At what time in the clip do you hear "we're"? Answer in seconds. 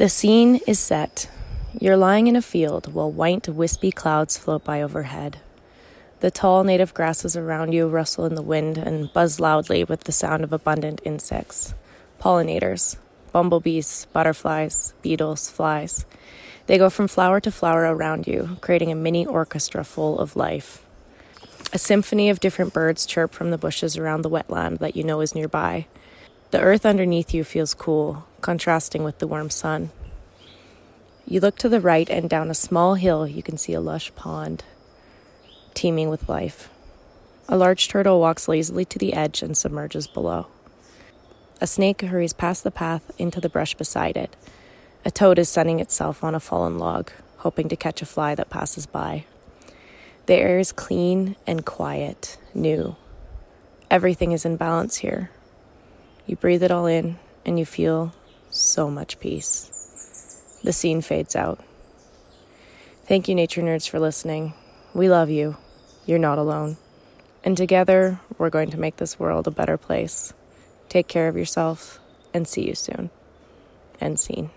68.38-68.50